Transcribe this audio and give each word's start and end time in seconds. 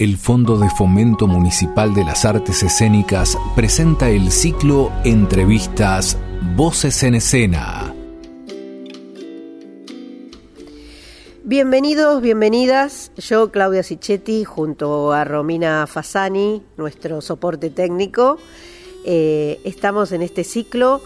El 0.00 0.16
Fondo 0.16 0.56
de 0.56 0.70
Fomento 0.70 1.26
Municipal 1.26 1.92
de 1.92 2.04
las 2.04 2.24
Artes 2.24 2.62
Escénicas 2.62 3.36
presenta 3.56 4.08
el 4.08 4.30
ciclo 4.30 4.92
Entrevistas 5.04 6.16
Voces 6.54 7.02
en 7.02 7.16
Escena. 7.16 7.92
Bienvenidos, 11.42 12.22
bienvenidas. 12.22 13.10
Yo, 13.16 13.50
Claudia 13.50 13.82
Sichetti, 13.82 14.44
junto 14.44 15.10
a 15.10 15.24
Romina 15.24 15.84
Fasani, 15.88 16.62
nuestro 16.76 17.20
soporte 17.20 17.68
técnico, 17.68 18.38
eh, 19.04 19.60
estamos 19.64 20.12
en 20.12 20.22
este 20.22 20.44
ciclo 20.44 21.02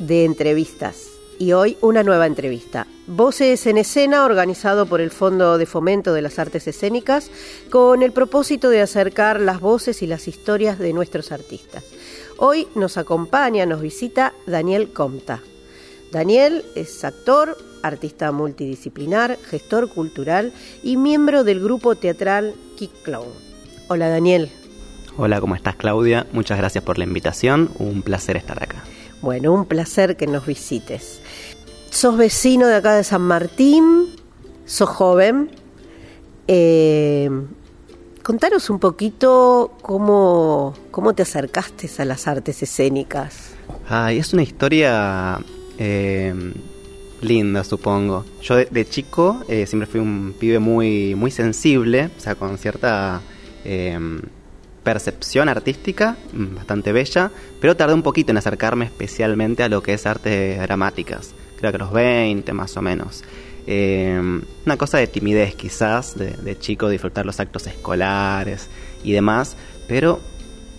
de 0.00 0.24
entrevistas 0.24 1.06
y 1.38 1.52
hoy 1.52 1.76
una 1.80 2.02
nueva 2.02 2.26
entrevista. 2.26 2.84
Voces 3.08 3.66
en 3.66 3.78
Escena, 3.78 4.24
organizado 4.24 4.86
por 4.86 5.00
el 5.00 5.10
Fondo 5.10 5.58
de 5.58 5.66
Fomento 5.66 6.12
de 6.12 6.22
las 6.22 6.38
Artes 6.38 6.68
Escénicas, 6.68 7.32
con 7.68 8.04
el 8.04 8.12
propósito 8.12 8.70
de 8.70 8.80
acercar 8.80 9.40
las 9.40 9.58
voces 9.58 10.02
y 10.02 10.06
las 10.06 10.28
historias 10.28 10.78
de 10.78 10.92
nuestros 10.92 11.32
artistas. 11.32 11.82
Hoy 12.38 12.68
nos 12.76 12.98
acompaña, 12.98 13.66
nos 13.66 13.80
visita 13.80 14.32
Daniel 14.46 14.92
Comta. 14.92 15.40
Daniel 16.12 16.64
es 16.76 17.02
actor, 17.04 17.58
artista 17.82 18.30
multidisciplinar, 18.30 19.36
gestor 19.50 19.88
cultural 19.88 20.52
y 20.84 20.96
miembro 20.96 21.42
del 21.42 21.60
grupo 21.60 21.96
teatral 21.96 22.54
Kick 22.76 22.92
Clown. 23.02 23.32
Hola 23.88 24.10
Daniel. 24.10 24.48
Hola, 25.16 25.40
¿cómo 25.40 25.56
estás 25.56 25.74
Claudia? 25.74 26.26
Muchas 26.32 26.56
gracias 26.56 26.84
por 26.84 26.98
la 26.98 27.04
invitación, 27.04 27.70
un 27.78 28.02
placer 28.02 28.36
estar 28.36 28.62
acá. 28.62 28.84
Bueno, 29.20 29.52
un 29.52 29.66
placer 29.66 30.16
que 30.16 30.26
nos 30.26 30.46
visites. 30.46 31.20
Sos 31.92 32.16
vecino 32.16 32.68
de 32.68 32.76
acá 32.76 32.94
de 32.94 33.04
San 33.04 33.20
Martín, 33.20 34.06
sos 34.64 34.88
joven. 34.88 35.50
Eh, 36.48 37.28
contanos 38.22 38.70
un 38.70 38.78
poquito 38.78 39.76
cómo, 39.82 40.72
cómo 40.90 41.12
te 41.12 41.20
acercaste 41.20 41.90
a 41.98 42.06
las 42.06 42.26
artes 42.26 42.62
escénicas. 42.62 43.50
Ay, 43.90 44.16
es 44.16 44.32
una 44.32 44.42
historia 44.42 45.38
eh, 45.76 46.34
linda, 47.20 47.62
supongo. 47.62 48.24
Yo 48.40 48.56
de, 48.56 48.88
chico 48.88 49.42
eh, 49.46 49.66
siempre 49.66 49.86
fui 49.86 50.00
un 50.00 50.34
pibe 50.40 50.60
muy, 50.60 51.14
muy 51.14 51.30
sensible, 51.30 52.08
o 52.16 52.20
sea, 52.20 52.36
con 52.36 52.56
cierta 52.56 53.20
percepción 54.82 55.50
artística 55.50 56.16
mm, 56.32 56.54
bastante 56.56 56.90
bella, 56.90 57.30
pero 57.60 57.76
tardé 57.76 57.92
un 57.92 58.02
poquito 58.02 58.30
en 58.30 58.38
acercarme 58.38 58.86
especialmente 58.86 59.62
a 59.62 59.68
lo 59.68 59.82
que 59.82 59.92
es 59.92 60.06
artes 60.06 60.58
dramáticas, 60.58 61.34
creo 61.62 61.72
que 61.72 61.78
los 61.78 61.92
20 61.92 62.52
más 62.52 62.76
o 62.76 62.82
menos. 62.82 63.22
Eh, 63.68 64.20
una 64.66 64.76
cosa 64.76 64.98
de 64.98 65.06
timidez 65.06 65.54
quizás, 65.54 66.16
de, 66.18 66.58
chico 66.58 66.88
disfrutar 66.88 67.24
los 67.24 67.38
actos 67.38 67.68
escolares 67.68 68.68
y 69.04 69.12
demás, 69.12 69.56
pero 69.86 70.20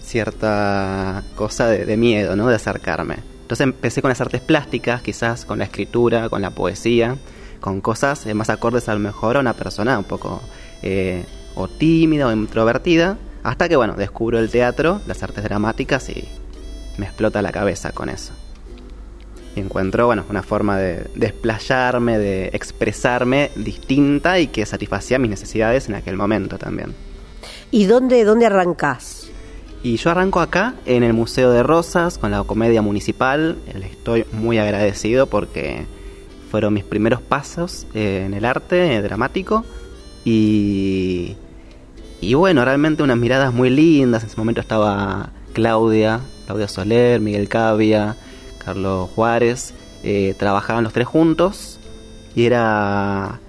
cierta 0.01 1.23
cosa 1.35 1.67
de, 1.67 1.97
miedo, 1.97 2.35
¿no? 2.35 2.47
De 2.47 2.55
acercarme. 2.55 3.15
Entonces 3.43 3.63
empecé 3.63 4.01
con 4.01 4.09
las 4.09 4.19
artes 4.19 4.41
plásticas, 4.41 5.01
quizás 5.01 5.45
con 5.45 5.59
la 5.59 5.65
escritura, 5.65 6.27
con 6.29 6.41
la 6.41 6.49
poesía, 6.49 7.15
con 7.61 7.79
cosas 7.79 8.25
más 8.35 8.49
acordes 8.49 8.89
a 8.89 8.93
lo 8.93 8.99
mejor 8.99 9.37
a 9.37 9.39
una 9.39 9.53
persona 9.53 9.97
un 9.97 10.03
poco 10.03 10.41
eh, 10.81 11.23
o 11.55 11.69
tímida 11.69 12.27
o 12.27 12.33
introvertida, 12.33 13.17
hasta 13.43 13.69
que, 13.69 13.77
bueno, 13.77 13.93
descubro 13.93 14.39
el 14.39 14.49
teatro, 14.49 14.99
las 15.07 15.23
artes 15.23 15.43
dramáticas 15.43 16.09
y 16.09 16.27
me 16.97 17.05
explota 17.05 17.41
la 17.41 17.51
cabeza 17.53 17.91
con 17.91 18.09
eso. 18.09 18.33
Y 19.55 19.59
encuentro, 19.59 20.07
bueno, 20.07 20.25
una 20.29 20.41
forma 20.41 20.77
de 20.77 21.07
desplayarme, 21.15 22.17
de 22.17 22.49
expresarme 22.53 23.51
distinta 23.55 24.39
y 24.39 24.47
que 24.47 24.65
satisfacía 24.65 25.19
mis 25.19 25.29
necesidades 25.29 25.89
en 25.89 25.95
aquel 25.95 26.17
momento 26.17 26.57
también. 26.57 26.93
¿Y 27.71 27.85
dónde, 27.85 28.23
dónde 28.23 28.45
arrancás? 28.45 29.29
Y 29.83 29.97
yo 29.97 30.11
arranco 30.11 30.39
acá, 30.39 30.75
en 30.85 31.03
el 31.03 31.13
Museo 31.13 31.51
de 31.51 31.61
Rosas, 31.61 32.17
con 32.17 32.31
la 32.31 32.43
Comedia 32.43 32.81
Municipal. 32.81 33.57
Le 33.77 33.85
estoy 33.85 34.25
muy 34.31 34.57
agradecido 34.57 35.27
porque 35.27 35.85
fueron 36.49 36.73
mis 36.73 36.83
primeros 36.83 37.21
pasos 37.21 37.85
eh, 37.93 38.23
en 38.25 38.33
el 38.33 38.45
arte 38.45 39.01
dramático. 39.01 39.65
Y 40.25 41.35
y 42.23 42.35
bueno, 42.35 42.63
realmente 42.63 43.03
unas 43.03 43.17
miradas 43.17 43.53
muy 43.53 43.69
lindas. 43.69 44.23
En 44.23 44.29
ese 44.29 44.37
momento 44.37 44.61
estaba 44.61 45.31
Claudia, 45.51 46.21
Claudia 46.45 46.69
Soler, 46.69 47.19
Miguel 47.19 47.49
Cavia, 47.49 48.15
Carlos 48.63 49.09
Juárez. 49.15 49.73
Eh, 50.03 50.35
trabajaban 50.37 50.83
los 50.83 50.93
tres 50.93 51.07
juntos 51.07 51.79
y 52.35 52.45
era... 52.45 53.39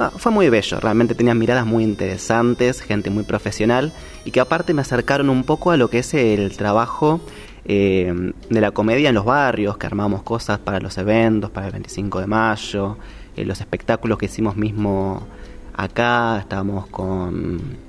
Ah, 0.00 0.12
fue 0.16 0.30
muy 0.30 0.48
bello, 0.48 0.78
realmente 0.78 1.16
tenían 1.16 1.38
miradas 1.38 1.66
muy 1.66 1.82
interesantes, 1.82 2.80
gente 2.80 3.10
muy 3.10 3.24
profesional 3.24 3.92
y 4.24 4.30
que 4.30 4.38
aparte 4.38 4.72
me 4.72 4.80
acercaron 4.80 5.28
un 5.28 5.42
poco 5.42 5.72
a 5.72 5.76
lo 5.76 5.90
que 5.90 5.98
es 5.98 6.14
el 6.14 6.56
trabajo 6.56 7.20
eh, 7.64 8.32
de 8.48 8.60
la 8.60 8.70
comedia 8.70 9.08
en 9.08 9.16
los 9.16 9.24
barrios, 9.24 9.76
que 9.76 9.86
armamos 9.86 10.22
cosas 10.22 10.60
para 10.60 10.78
los 10.78 10.96
eventos, 10.98 11.50
para 11.50 11.66
el 11.66 11.72
25 11.72 12.20
de 12.20 12.26
mayo, 12.28 12.96
eh, 13.36 13.44
los 13.44 13.60
espectáculos 13.60 14.18
que 14.18 14.26
hicimos 14.26 14.56
mismo 14.56 15.26
acá, 15.74 16.38
estábamos 16.38 16.86
con 16.86 17.87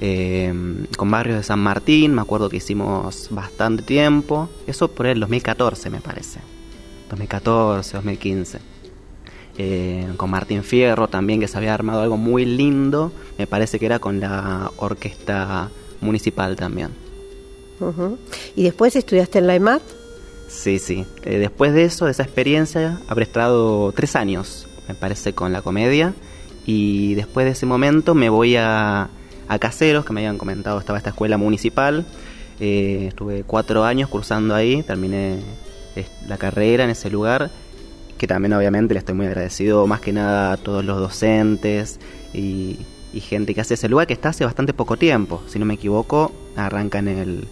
eh, 0.00 0.52
con 0.96 1.10
barrios 1.10 1.38
de 1.38 1.42
San 1.42 1.60
Martín, 1.60 2.14
me 2.14 2.20
acuerdo 2.20 2.48
que 2.48 2.58
hicimos 2.58 3.28
bastante 3.30 3.82
tiempo, 3.82 4.48
eso 4.66 4.88
por 4.88 5.06
el 5.06 5.20
2014 5.20 5.90
me 5.90 6.00
parece, 6.00 6.40
2014, 7.10 7.96
2015. 7.96 8.76
Eh, 9.58 10.06
con 10.18 10.28
Martín 10.28 10.62
Fierro 10.62 11.08
también, 11.08 11.40
que 11.40 11.48
se 11.48 11.56
había 11.56 11.72
armado 11.72 12.02
algo 12.02 12.18
muy 12.18 12.44
lindo, 12.44 13.10
me 13.38 13.46
parece 13.46 13.78
que 13.78 13.86
era 13.86 13.98
con 13.98 14.20
la 14.20 14.70
orquesta 14.76 15.70
municipal 16.02 16.56
también. 16.56 16.90
¿Y 18.54 18.62
después 18.64 18.96
estudiaste 18.96 19.38
en 19.38 19.46
la 19.46 19.54
EMAT? 19.54 19.82
Sí, 20.48 20.78
sí. 20.78 21.04
Eh, 21.24 21.38
después 21.38 21.72
de 21.72 21.84
eso, 21.84 22.04
de 22.04 22.12
esa 22.12 22.22
experiencia, 22.22 23.00
habré 23.08 23.24
estado 23.24 23.92
tres 23.92 24.14
años, 24.16 24.66
me 24.88 24.94
parece, 24.94 25.32
con 25.32 25.52
la 25.52 25.62
comedia. 25.62 26.14
Y 26.66 27.14
después 27.14 27.46
de 27.46 27.52
ese 27.52 27.66
momento 27.66 28.14
me 28.14 28.28
voy 28.28 28.56
a, 28.56 29.08
a 29.48 29.58
Caseros, 29.58 30.04
que 30.04 30.12
me 30.12 30.20
habían 30.20 30.38
comentado, 30.38 30.78
estaba 30.78 30.98
esta 30.98 31.10
escuela 31.10 31.36
municipal. 31.36 32.04
Eh, 32.60 33.06
estuve 33.08 33.44
cuatro 33.44 33.84
años 33.84 34.08
cursando 34.08 34.54
ahí, 34.54 34.82
terminé 34.82 35.40
la 36.26 36.36
carrera 36.36 36.84
en 36.84 36.90
ese 36.90 37.10
lugar, 37.10 37.50
que 38.18 38.26
también 38.26 38.52
obviamente 38.52 38.94
le 38.94 38.98
estoy 38.98 39.14
muy 39.14 39.26
agradecido 39.26 39.86
más 39.86 40.00
que 40.00 40.12
nada 40.12 40.52
a 40.52 40.56
todos 40.56 40.84
los 40.84 40.98
docentes 40.98 42.00
y, 42.32 42.78
gente 43.16 43.54
que 43.54 43.62
hace 43.62 43.74
ese 43.74 43.88
lugar, 43.88 44.06
que 44.06 44.12
está 44.12 44.28
hace 44.28 44.44
bastante 44.44 44.74
poco 44.74 44.98
tiempo, 44.98 45.42
si 45.46 45.58
no 45.58 45.64
me 45.64 45.72
equivoco, 45.72 46.32
arranca 46.54 46.98
en 46.98 47.08
el 47.08 47.48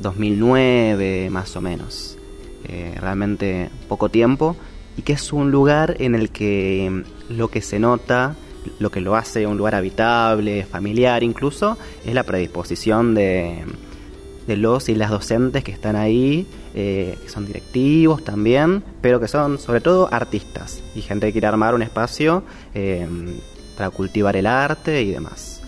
2009 0.00 1.30
más 1.30 1.54
o 1.54 1.60
menos, 1.60 2.18
eh, 2.64 2.92
realmente 3.00 3.70
poco 3.88 4.08
tiempo, 4.08 4.56
y 4.96 5.02
que 5.02 5.12
es 5.12 5.32
un 5.32 5.52
lugar 5.52 5.94
en 6.00 6.16
el 6.16 6.30
que 6.30 7.04
lo 7.28 7.46
que 7.52 7.62
se 7.62 7.78
nota 7.78 8.34
lo 8.78 8.90
que 8.90 9.00
lo 9.00 9.16
hace 9.16 9.46
un 9.46 9.56
lugar 9.56 9.74
habitable, 9.74 10.64
familiar 10.64 11.22
incluso, 11.22 11.76
es 12.04 12.14
la 12.14 12.22
predisposición 12.22 13.14
de, 13.14 13.64
los 14.46 14.88
y 14.88 14.94
las 14.94 15.10
docentes 15.10 15.64
que 15.64 15.72
están 15.72 15.96
ahí, 15.96 16.46
eh, 16.74 17.18
que 17.22 17.28
son 17.28 17.46
directivos 17.46 18.24
también, 18.24 18.82
pero 19.00 19.20
que 19.20 19.28
son 19.28 19.58
sobre 19.58 19.80
todo 19.80 20.08
artistas 20.12 20.82
y 20.94 21.02
gente 21.02 21.26
que 21.26 21.32
quiere 21.32 21.46
armar 21.46 21.74
un 21.74 21.82
espacio 21.82 22.42
eh, 22.74 23.06
para 23.76 23.90
cultivar 23.90 24.36
el 24.36 24.46
arte 24.46 25.02
y 25.02 25.10
demás. 25.10 25.60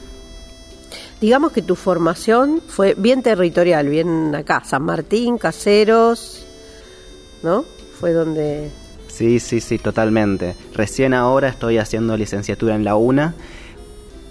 Digamos 1.20 1.50
que 1.50 1.62
tu 1.62 1.74
formación 1.74 2.62
fue 2.66 2.94
bien 2.96 3.22
territorial, 3.22 3.88
bien 3.88 4.34
acá, 4.36 4.62
San 4.64 4.84
Martín, 4.84 5.36
Caseros, 5.36 6.46
¿no? 7.42 7.64
Fue 7.98 8.12
donde 8.12 8.70
Sí, 9.18 9.40
sí, 9.40 9.60
sí, 9.60 9.78
totalmente. 9.78 10.54
Recién 10.74 11.12
ahora 11.12 11.48
estoy 11.48 11.78
haciendo 11.78 12.16
licenciatura 12.16 12.76
en 12.76 12.84
la 12.84 12.94
UNA 12.94 13.34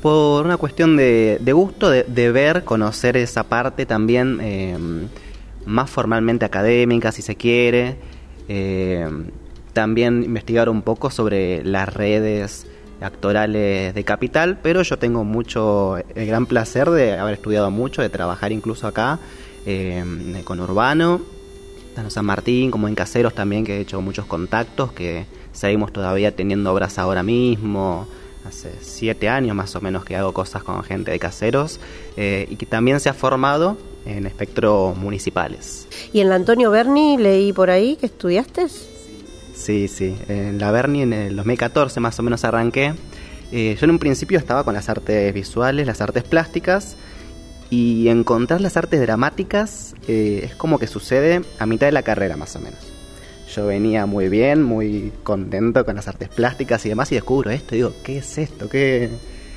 por 0.02 0.46
una 0.46 0.56
cuestión 0.56 0.96
de, 0.96 1.38
gusto, 1.54 1.90
de, 1.90 2.32
ver, 2.32 2.64
conocer 2.64 3.18
esa 3.18 3.44
parte 3.44 3.86
también 3.86 4.40
em, 4.40 5.10
más 5.66 5.90
formalmente 5.90 6.46
académica, 6.46 7.12
si 7.12 7.22
se 7.22 7.36
quiere. 7.36 7.98
Em, 8.48 9.26
también 9.74 10.24
investigar 10.24 10.70
un 10.70 10.82
poco 10.82 11.12
sobre 11.12 11.66
las 11.66 11.94
redes 11.94 12.66
actorales 13.02 13.94
de 13.94 14.04
Capital, 14.06 14.58
pero 14.64 14.84
yo 14.84 14.98
tengo 14.98 15.26
mucho, 15.26 15.98
el 15.98 16.28
gran 16.28 16.46
placer 16.46 16.90
de 16.92 17.18
haber 17.18 17.34
estudiado 17.34 17.72
mucho, 17.72 18.02
de 18.02 18.08
trabajar 18.08 18.54
incluso 18.54 18.88
acá 18.88 19.20
em, 19.66 20.42
con 20.44 20.62
Urbano 20.62 21.37
en 22.02 22.12
San 22.12 22.26
Martín 22.26 22.72
como 22.72 22.88
en 22.88 22.96
Caseros 22.96 23.34
también, 23.34 23.66
que 23.66 23.78
he 23.78 23.82
hecho 23.82 24.02
muchos 24.02 24.26
contactos, 24.26 24.92
que 24.92 25.26
seguimos 25.52 25.92
todavía 25.92 26.36
teniendo 26.36 26.74
obras 26.74 27.00
ahora 27.00 27.24
mismo. 27.24 28.08
Hace 28.48 28.72
siete 28.80 29.28
años 29.28 29.56
más 29.56 29.76
o 29.76 29.82
menos 29.82 30.06
que 30.06 30.16
hago 30.16 30.32
cosas 30.32 30.64
con 30.64 30.82
gente 30.84 31.12
de 31.12 31.20
Caseros 31.20 31.82
eh, 32.16 32.48
y 32.50 32.56
que 32.56 32.66
también 32.66 33.02
se 33.02 33.10
ha 33.10 33.14
formado 33.14 33.78
en 34.06 34.26
espectros 34.26 34.96
municipales. 34.96 35.88
¿Y 36.14 36.22
en 36.22 36.30
la 36.30 36.36
Antonio 36.36 36.72
Berni 36.72 37.18
leí 37.18 37.52
por 37.52 37.70
ahí 37.70 37.98
que 37.98 38.06
estudiaste? 38.06 38.68
Sí, 39.54 39.88
sí. 39.88 40.16
En 40.30 40.60
la 40.60 40.72
Berni 40.72 41.02
en 41.02 41.14
el 41.14 41.36
2014 41.36 42.00
más 42.00 42.18
o 42.20 42.24
menos 42.24 42.46
arranqué. 42.46 42.94
Eh, 43.52 43.76
yo 43.80 43.86
en 43.86 43.92
un 43.92 44.00
principio 44.00 44.38
estaba 44.38 44.64
con 44.64 44.74
las 44.74 44.88
artes 44.88 45.34
visuales, 45.34 45.88
las 45.88 46.00
artes 46.02 46.24
plásticas, 46.24 46.96
y 47.70 48.08
encontrar 48.08 48.62
las 48.62 48.78
artes 48.78 49.02
dramáticas 49.02 49.96
eh, 50.08 50.42
es 50.44 50.56
como 50.56 50.80
que 50.80 50.88
sucede 50.88 51.42
a 51.60 51.66
mitad 51.66 51.88
de 51.88 51.92
la 51.92 52.04
carrera 52.04 52.38
más 52.38 52.56
o 52.56 52.60
menos. 52.60 52.80
Yo 53.54 53.66
venía 53.66 54.06
muy 54.06 54.30
bien, 54.30 54.64
muy 54.64 55.12
contento 55.24 55.86
con 55.86 55.96
las 55.96 56.08
artes 56.08 56.30
plásticas 56.30 56.86
y 56.86 56.90
demás 56.90 57.12
y 57.12 57.16
descubro 57.16 57.50
esto 57.50 57.76
y 57.76 57.80
digo, 57.80 57.94
¿qué 58.04 58.20
es 58.20 58.38
esto? 58.38 58.70
¿Qué, 58.70 59.10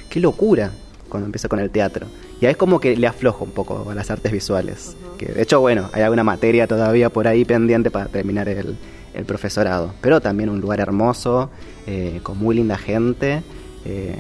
qué 0.09 0.21
locura? 0.21 0.71
Cuando 1.09 1.27
empiezo 1.27 1.49
con 1.49 1.59
el 1.59 1.71
teatro. 1.71 2.07
Y 2.41 2.47
ahí 2.47 2.53
es 2.53 2.57
como 2.57 2.79
que 2.79 2.97
le 2.97 3.07
aflojo 3.07 3.45
un 3.45 3.51
poco 3.51 3.91
a 3.91 3.95
las 3.95 4.11
artes 4.11 4.31
visuales. 4.31 4.97
Que 5.19 5.27
de 5.27 5.43
hecho, 5.43 5.61
bueno, 5.61 5.91
hay 5.93 6.03
alguna 6.03 6.23
materia 6.23 6.69
todavía 6.69 7.11
por 7.11 7.27
ahí 7.27 7.45
pendiente 7.45 7.91
para 7.91 8.07
terminar 8.07 8.49
el, 8.49 8.77
el 9.13 9.25
profesorado. 9.25 9.93
Pero 10.01 10.21
también 10.21 10.49
un 10.49 10.61
lugar 10.61 10.81
hermoso, 10.81 11.51
eh, 11.87 12.21
con 12.23 12.39
muy 12.39 12.55
linda 12.55 12.79
gente. 12.79 13.43
Eh, 13.85 14.17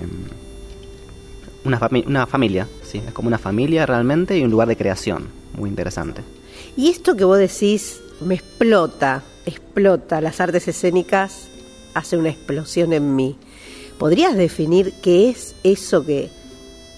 una, 1.64 1.80
una 2.06 2.26
familia, 2.26 2.66
sí, 2.90 3.02
es 3.06 3.12
como 3.12 3.28
una 3.28 3.38
familia 3.38 3.86
realmente 3.86 4.36
y 4.36 4.42
un 4.42 4.50
lugar 4.50 4.68
de 4.68 4.76
creación 4.76 5.28
muy 5.56 5.70
interesante. 5.70 6.22
Y 6.76 6.88
esto 6.88 7.16
que 7.16 7.24
vos 7.24 7.38
decís 7.38 8.00
me 8.20 8.34
explota, 8.34 9.22
explota, 9.46 10.20
las 10.20 10.40
artes 10.40 10.68
escénicas 10.68 11.48
hace 11.94 12.16
una 12.16 12.30
explosión 12.30 12.92
en 12.92 13.16
mí. 13.16 13.36
¿Podrías 13.98 14.36
definir 14.36 14.94
qué 15.02 15.30
es 15.30 15.54
eso 15.62 16.04
que, 16.04 16.30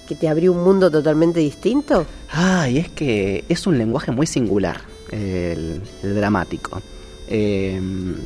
que 0.09 0.15
te 0.15 0.29
abrió 0.29 0.53
un 0.53 0.63
mundo 0.63 0.91
totalmente 0.91 1.41
distinto? 1.41 2.07
Ah, 2.31 2.69
y 2.69 2.79
es 2.79 2.89
que 2.91 3.45
es 3.49 3.67
un 3.67 3.79
lenguaje 3.79 4.13
muy 4.13 4.27
singular, 4.27 4.81
el, 5.11 5.83
dramático. 6.03 6.81
Em, 7.29 8.17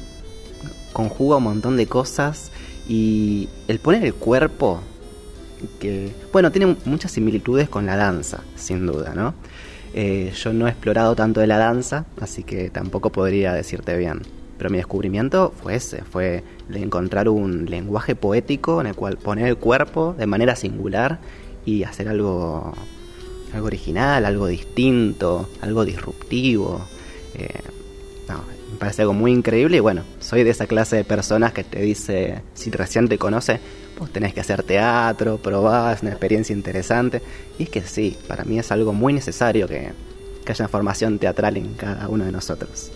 conjuga 0.92 1.36
un 1.36 1.44
montón 1.44 1.76
de 1.76 1.86
cosas 1.86 2.50
y 2.88 3.48
el 3.68 3.78
poner 3.78 4.04
el 4.04 4.14
cuerpo 4.14 4.80
que, 5.78 6.12
bueno, 6.32 6.50
tiene 6.52 6.76
muchas 6.84 7.12
similitudes 7.12 7.68
con 7.68 7.86
la 7.86 7.96
danza, 7.96 8.40
sin 8.54 8.86
duda, 8.86 9.14
¿no? 9.14 9.34
Eh, 9.94 10.32
yo 10.34 10.52
no 10.52 10.66
he 10.66 10.70
explorado 10.70 11.14
tanto 11.14 11.40
de 11.40 11.46
la 11.46 11.58
danza, 11.58 12.04
así 12.20 12.42
que 12.42 12.70
tampoco 12.70 13.10
podría 13.10 13.52
decirte 13.52 13.96
bien. 13.96 14.22
Pero 14.58 14.70
mi 14.70 14.78
descubrimiento 14.78 15.52
fue 15.62 15.76
ese, 15.76 16.02
fue 16.02 16.42
de 16.68 16.82
encontrar 16.82 17.28
un 17.28 17.66
lenguaje 17.66 18.14
poético 18.14 18.80
en 18.80 18.88
el 18.88 18.94
cual 18.94 19.16
poner 19.18 19.46
el 19.46 19.56
cuerpo 19.56 20.14
de 20.18 20.26
manera 20.26 20.56
singular 20.56 21.18
y 21.64 21.84
hacer 21.84 22.08
algo, 22.08 22.74
algo 23.52 23.66
original, 23.66 24.24
algo 24.24 24.46
distinto, 24.46 25.48
algo 25.60 25.84
disruptivo. 25.84 26.86
Eh, 27.34 27.48
me 28.72 28.78
parece 28.78 29.02
algo 29.02 29.14
muy 29.14 29.32
increíble 29.32 29.78
y 29.78 29.80
bueno, 29.80 30.02
soy 30.20 30.42
de 30.42 30.50
esa 30.50 30.66
clase 30.66 30.96
de 30.96 31.04
personas 31.04 31.52
que 31.52 31.64
te 31.64 31.80
dice, 31.80 32.42
si 32.54 32.70
recién 32.70 33.08
te 33.08 33.16
conoce, 33.16 33.60
vos 33.98 34.10
tenés 34.10 34.34
que 34.34 34.40
hacer 34.40 34.62
teatro, 34.62 35.38
probar, 35.38 35.98
una 36.02 36.10
experiencia 36.10 36.54
interesante. 36.54 37.22
Y 37.58 37.64
es 37.64 37.70
que 37.70 37.82
sí, 37.82 38.16
para 38.26 38.44
mí 38.44 38.58
es 38.58 38.70
algo 38.70 38.92
muy 38.92 39.12
necesario 39.12 39.66
que, 39.66 39.92
que 40.44 40.52
haya 40.52 40.68
formación 40.68 41.18
teatral 41.18 41.56
en 41.56 41.74
cada 41.74 42.08
uno 42.08 42.24
de 42.24 42.32
nosotros. 42.32 42.90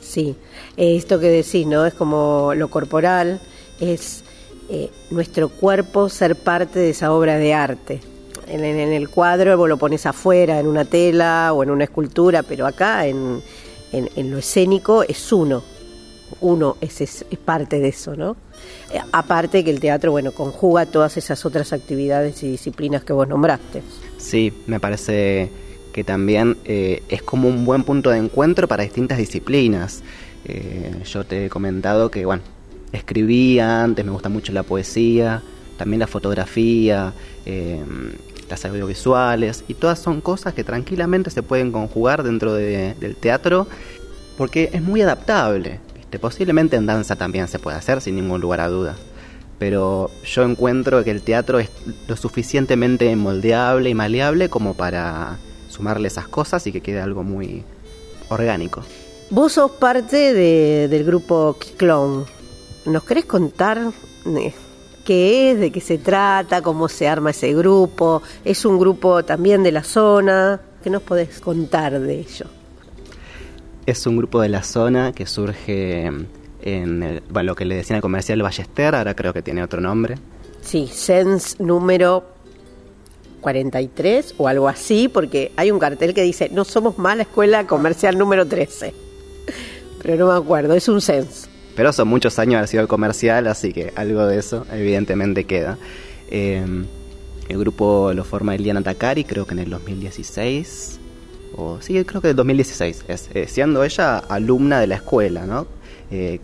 Sí, 0.00 0.36
esto 0.76 1.18
que 1.20 1.28
decís, 1.28 1.66
¿no? 1.66 1.86
Es 1.86 1.94
como 1.94 2.52
lo 2.54 2.68
corporal, 2.68 3.40
es 3.80 4.24
eh, 4.68 4.90
nuestro 5.10 5.48
cuerpo 5.48 6.08
ser 6.08 6.36
parte 6.36 6.78
de 6.78 6.90
esa 6.90 7.12
obra 7.12 7.36
de 7.36 7.54
arte. 7.54 8.00
En, 8.48 8.64
en, 8.64 8.92
el 8.92 9.08
cuadro 9.08 9.56
vos 9.56 9.68
lo 9.68 9.78
pones 9.78 10.04
afuera, 10.04 10.58
en 10.58 10.66
una 10.66 10.84
tela 10.84 11.52
o 11.54 11.62
en 11.62 11.70
una 11.70 11.84
escultura, 11.84 12.42
pero 12.42 12.66
acá 12.66 13.06
en, 13.06 13.42
en 13.92 14.30
lo 14.30 14.38
escénico 14.38 15.02
es 15.02 15.32
uno, 15.32 15.62
uno 16.40 16.76
es, 16.80 17.00
es, 17.00 17.24
parte 17.44 17.80
de 17.80 17.88
eso, 17.88 18.16
¿no? 18.16 18.36
Eh, 18.92 19.00
aparte 19.12 19.64
que 19.64 19.70
el 19.70 19.80
teatro, 19.80 20.12
bueno, 20.12 20.32
conjuga 20.32 20.86
todas 20.86 21.16
esas 21.16 21.44
otras 21.44 21.72
actividades 21.72 22.42
y 22.42 22.50
disciplinas 22.50 23.04
que 23.04 23.12
vos 23.12 23.28
nombraste. 23.28 23.82
Sí, 24.18 24.52
me 24.66 24.80
parece 24.80 25.50
que 25.92 26.04
también 26.04 26.56
eh, 26.64 27.02
es 27.08 27.22
como 27.22 27.48
un 27.48 27.64
buen 27.64 27.84
punto 27.84 28.10
de 28.10 28.18
encuentro 28.18 28.68
para 28.68 28.82
distintas 28.82 29.18
disciplinas. 29.18 30.02
Eh, 30.44 31.02
yo 31.04 31.24
te 31.24 31.46
he 31.46 31.48
comentado 31.50 32.10
que, 32.10 32.24
bueno, 32.24 32.42
escribía 32.92 33.82
antes, 33.82 34.04
me 34.04 34.12
gusta 34.12 34.28
mucho 34.28 34.52
la 34.52 34.62
poesía, 34.62 35.42
también 35.76 36.00
la 36.00 36.06
fotografía, 36.06 37.12
las 38.48 38.64
audiovisuales, 38.64 39.64
y 39.66 39.74
todas 39.74 39.98
son 39.98 40.20
cosas 40.20 40.54
que 40.54 40.62
tranquilamente 40.62 41.30
se 41.30 41.42
pueden 41.42 41.72
conjugar 41.72 42.22
dentro 42.22 42.54
del 42.54 43.16
teatro 43.16 43.66
porque 44.36 44.70
es 44.72 44.82
muy 44.82 45.02
adaptable. 45.02 45.80
Posiblemente 46.18 46.76
en 46.76 46.86
danza 46.86 47.16
también 47.16 47.48
se 47.48 47.58
puede 47.58 47.76
hacer 47.76 48.00
sin 48.00 48.16
ningún 48.16 48.40
lugar 48.40 48.60
a 48.60 48.68
duda. 48.68 48.96
Pero 49.58 50.10
yo 50.24 50.42
encuentro 50.42 51.04
que 51.04 51.10
el 51.10 51.22
teatro 51.22 51.58
es 51.58 51.70
lo 52.08 52.16
suficientemente 52.16 53.14
moldeable 53.16 53.90
y 53.90 53.94
maleable 53.94 54.48
como 54.48 54.74
para 54.74 55.38
sumarle 55.68 56.08
esas 56.08 56.28
cosas 56.28 56.66
y 56.66 56.72
que 56.72 56.80
quede 56.80 57.00
algo 57.00 57.22
muy 57.22 57.64
orgánico. 58.28 58.82
Vos 59.30 59.52
sos 59.52 59.70
parte 59.72 60.32
del 60.32 61.04
grupo 61.04 61.56
Clone. 61.76 62.24
¿Nos 62.84 63.04
querés 63.04 63.24
contar 63.24 63.92
eh, 64.26 64.52
qué 65.04 65.52
es, 65.52 65.60
de 65.60 65.70
qué 65.70 65.80
se 65.80 65.98
trata, 65.98 66.60
cómo 66.60 66.88
se 66.88 67.08
arma 67.08 67.30
ese 67.30 67.54
grupo? 67.54 68.22
¿Es 68.44 68.64
un 68.64 68.78
grupo 68.78 69.24
también 69.24 69.62
de 69.62 69.72
la 69.72 69.84
zona? 69.84 70.60
¿Qué 70.82 70.90
nos 70.90 71.02
podés 71.02 71.40
contar 71.40 71.98
de 72.00 72.20
ello? 72.20 72.46
Es 73.86 74.06
un 74.06 74.16
grupo 74.16 74.40
de 74.40 74.48
la 74.48 74.62
zona 74.62 75.12
que 75.12 75.26
surge 75.26 76.10
en 76.62 77.22
lo 77.32 77.54
que 77.54 77.64
le 77.64 77.74
decían 77.74 77.96
al 77.96 78.02
comercial 78.02 78.40
Ballester, 78.40 78.94
ahora 78.94 79.14
creo 79.14 79.32
que 79.32 79.42
tiene 79.42 79.62
otro 79.62 79.80
nombre. 79.80 80.16
Sí, 80.60 80.88
Sens 80.92 81.58
número 81.58 82.24
43 83.40 84.36
o 84.38 84.48
algo 84.48 84.68
así, 84.68 85.08
porque 85.08 85.52
hay 85.56 85.70
un 85.70 85.78
cartel 85.78 86.14
que 86.14 86.22
dice, 86.22 86.48
no 86.52 86.64
somos 86.64 86.98
más 86.98 87.16
la 87.16 87.24
escuela 87.24 87.66
comercial 87.66 88.16
número 88.16 88.46
13. 88.46 88.94
Pero 90.02 90.16
no 90.16 90.32
me 90.32 90.38
acuerdo, 90.38 90.74
es 90.74 90.88
un 90.88 91.00
Sens. 91.00 91.48
Pero 91.74 91.92
son 91.92 92.08
muchos 92.08 92.38
años 92.38 92.56
haber 92.56 92.68
sido 92.68 92.82
el 92.82 92.88
comercial, 92.88 93.46
así 93.46 93.72
que 93.72 93.92
algo 93.96 94.26
de 94.26 94.38
eso 94.38 94.66
evidentemente 94.72 95.44
queda. 95.44 95.78
Eh, 96.30 96.64
el 97.48 97.58
grupo 97.58 98.12
lo 98.14 98.24
forma 98.24 98.54
Eliana 98.54 98.82
Takari, 98.82 99.24
creo 99.24 99.46
que 99.46 99.54
en 99.54 99.60
el 99.60 99.70
2016 99.70 101.00
o 101.56 101.80
sí, 101.80 102.02
creo 102.04 102.20
que 102.20 102.28
del 102.28 102.36
2016, 102.36 103.04
es, 103.08 103.30
eh, 103.34 103.46
siendo 103.48 103.84
ella 103.84 104.18
alumna 104.18 104.80
de 104.80 104.86
la 104.86 104.96
escuela, 104.96 105.46
¿no? 105.46 105.66
Eh, 106.10 106.40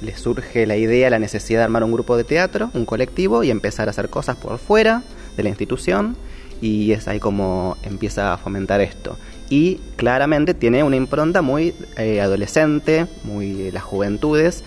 le 0.00 0.16
surge 0.16 0.66
la 0.66 0.76
idea, 0.76 1.08
la 1.10 1.18
necesidad 1.18 1.60
de 1.60 1.64
armar 1.64 1.84
un 1.84 1.92
grupo 1.92 2.16
de 2.16 2.24
teatro, 2.24 2.70
un 2.74 2.84
colectivo 2.84 3.42
y 3.42 3.50
empezar 3.50 3.88
a 3.88 3.90
hacer 3.90 4.10
cosas 4.10 4.36
por 4.36 4.58
fuera 4.58 5.02
de 5.36 5.42
la 5.42 5.48
institución 5.48 6.16
y 6.60 6.92
es 6.92 7.08
ahí 7.08 7.20
como 7.20 7.76
empieza 7.82 8.32
a 8.32 8.38
fomentar 8.38 8.80
esto. 8.80 9.16
Y 9.48 9.76
claramente 9.96 10.52
tiene 10.54 10.82
una 10.82 10.96
impronta 10.96 11.42
muy 11.42 11.74
eh, 11.96 12.20
adolescente, 12.20 13.06
muy 13.24 13.52
de 13.52 13.72
las 13.72 13.82
juventudes, 13.82 14.64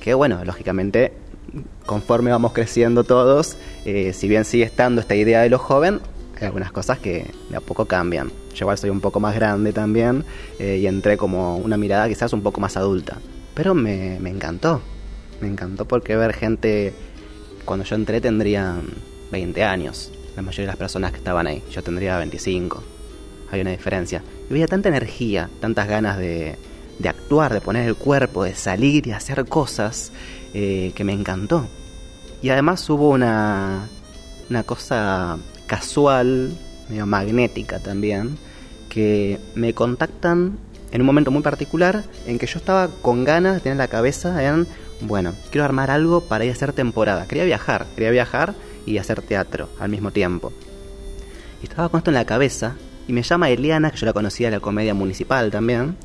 que 0.00 0.14
bueno, 0.14 0.44
lógicamente 0.44 1.12
conforme 1.84 2.30
vamos 2.30 2.52
creciendo 2.52 3.04
todos, 3.04 3.56
si 3.84 4.28
bien 4.28 4.44
sigue 4.44 4.64
estando 4.64 5.00
esta 5.00 5.14
idea 5.14 5.40
de 5.40 5.48
lo 5.48 5.58
joven, 5.58 6.00
hay 6.40 6.46
algunas 6.46 6.72
cosas 6.72 6.98
que 6.98 7.30
de 7.50 7.56
a 7.56 7.60
poco 7.60 7.86
cambian. 7.86 8.30
Yo 8.54 8.64
igual 8.64 8.78
soy 8.78 8.90
un 8.90 9.00
poco 9.00 9.20
más 9.20 9.34
grande 9.34 9.72
también 9.72 10.24
eh, 10.58 10.78
y 10.78 10.86
entré 10.86 11.16
como 11.16 11.56
una 11.56 11.76
mirada 11.76 12.08
quizás 12.08 12.32
un 12.32 12.42
poco 12.42 12.60
más 12.60 12.76
adulta. 12.76 13.18
Pero 13.54 13.74
me, 13.74 14.18
me 14.20 14.30
encantó. 14.30 14.82
Me 15.40 15.48
encantó 15.48 15.86
porque 15.86 16.16
ver 16.16 16.32
gente, 16.32 16.94
cuando 17.64 17.84
yo 17.84 17.96
entré 17.96 18.20
tendrían 18.20 18.82
20 19.30 19.64
años, 19.64 20.12
la 20.34 20.42
mayoría 20.42 20.64
de 20.64 20.68
las 20.68 20.76
personas 20.76 21.10
que 21.12 21.18
estaban 21.18 21.46
ahí. 21.46 21.62
Yo 21.70 21.82
tendría 21.82 22.18
25. 22.18 22.82
Hay 23.50 23.60
una 23.60 23.70
diferencia. 23.70 24.22
Y 24.48 24.52
veía 24.52 24.66
tanta 24.66 24.88
energía, 24.88 25.48
tantas 25.60 25.88
ganas 25.88 26.18
de, 26.18 26.56
de 26.98 27.08
actuar, 27.08 27.52
de 27.52 27.60
poner 27.60 27.86
el 27.86 27.96
cuerpo, 27.96 28.44
de 28.44 28.54
salir 28.54 29.06
y 29.06 29.12
hacer 29.12 29.46
cosas, 29.46 30.12
eh, 30.54 30.92
que 30.94 31.04
me 31.04 31.12
encantó. 31.12 31.66
Y 32.42 32.50
además 32.50 32.88
hubo 32.90 33.10
una, 33.10 33.88
una 34.50 34.62
cosa 34.62 35.38
casual, 35.66 36.56
medio 36.88 37.06
magnética 37.06 37.78
también, 37.78 38.38
que 38.88 39.38
me 39.54 39.74
contactan 39.74 40.58
en 40.92 41.00
un 41.00 41.06
momento 41.06 41.30
muy 41.30 41.42
particular 41.42 42.04
en 42.26 42.38
que 42.38 42.46
yo 42.46 42.58
estaba 42.58 42.88
con 43.02 43.24
ganas 43.24 43.54
de 43.54 43.60
tener 43.60 43.78
la 43.78 43.88
cabeza 43.88 44.42
en, 44.44 44.66
bueno, 45.02 45.34
quiero 45.50 45.64
armar 45.64 45.90
algo 45.90 46.22
para 46.22 46.44
ir 46.44 46.50
a 46.50 46.54
hacer 46.54 46.72
temporada. 46.72 47.26
Quería 47.26 47.44
viajar, 47.44 47.86
quería 47.94 48.10
viajar 48.10 48.54
y 48.86 48.98
hacer 48.98 49.20
teatro 49.22 49.68
al 49.80 49.90
mismo 49.90 50.10
tiempo. 50.10 50.52
Y 51.62 51.66
estaba 51.66 51.88
con 51.88 51.98
esto 51.98 52.10
en 52.10 52.14
la 52.14 52.24
cabeza 52.24 52.76
y 53.08 53.12
me 53.12 53.22
llama 53.22 53.50
Eliana, 53.50 53.90
que 53.90 53.98
yo 53.98 54.06
la 54.06 54.12
conocía 54.12 54.48
de 54.48 54.56
la 54.56 54.60
comedia 54.60 54.94
municipal 54.94 55.50
también, 55.50 55.96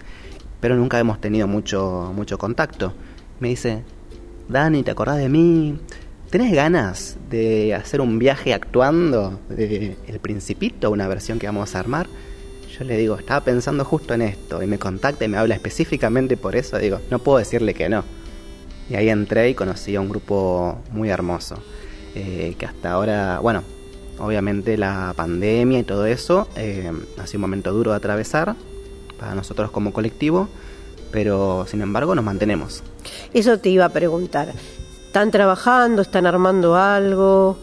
pero 0.60 0.75
nunca 0.75 1.00
hemos 1.00 1.22
tenido 1.22 1.48
mucho, 1.48 2.12
mucho 2.15 2.38
contacto. 2.38 2.94
Me 3.39 3.50
dice, 3.50 3.84
Dani, 4.50 4.84
¿te 4.84 4.91
acordás 4.91 5.18
de 5.18 5.30
mí? 5.30 5.80
¿Tenés 6.32 6.54
ganas 6.54 7.18
de 7.30 7.76
hacer 7.76 8.00
un 8.00 8.18
viaje 8.18 8.54
actuando 8.54 9.38
de 9.50 9.98
El 10.08 10.20
Principito, 10.22 10.90
una 10.90 11.06
versión 11.10 11.40
que 11.40 11.46
vamos 11.46 11.76
a 11.76 11.80
armar? 11.80 12.08
Yo 12.80 12.86
le 12.86 12.96
digo, 12.96 13.18
estaba 13.18 13.44
pensando 13.44 13.84
justo 13.84 14.14
en 14.14 14.22
esto, 14.22 14.64
y 14.64 14.66
me 14.66 14.80
contacta 14.80 15.26
y 15.26 15.28
me 15.28 15.38
habla 15.38 15.56
específicamente 15.56 16.38
por 16.38 16.56
eso, 16.56 16.78
digo, 16.78 17.02
no 17.10 17.20
puedo 17.20 17.38
decirle 17.38 17.74
que 17.74 17.90
no. 17.90 18.06
Y 18.90 18.96
ahí 18.96 19.10
entré 19.10 19.50
y 19.50 19.56
conocí 19.56 19.94
a 19.98 20.00
un 20.00 20.08
grupo 20.08 20.80
muy 20.92 21.10
hermoso, 21.10 21.56
eh, 22.16 22.56
que 22.58 22.66
hasta 22.66 22.94
ahora, 22.94 23.40
bueno, 23.42 23.64
obviamente 24.18 24.78
la 24.78 25.14
pandemia 25.14 25.80
y 25.80 25.84
todo 25.84 26.06
eso 26.06 26.48
eh, 26.56 26.94
ha 27.18 27.28
sido 27.28 27.40
un 27.40 27.42
momento 27.42 27.74
duro 27.74 27.92
de 27.92 27.98
atravesar 27.98 28.56
para 29.20 29.36
nosotros 29.36 29.70
como 29.72 29.92
colectivo, 29.92 30.48
pero 31.12 31.66
sin 31.68 31.82
embargo 31.82 32.16
nos 32.16 32.24
mantenemos. 32.24 32.84
Eso 33.34 33.60
te 33.60 33.68
iba 33.68 33.84
a 33.84 33.90
preguntar. 33.90 34.54
¿Están 35.12 35.30
trabajando? 35.30 36.01
¿Están 36.01 36.25
armando 36.25 36.77
algo? 36.77 37.60